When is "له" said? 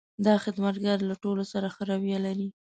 1.09-1.15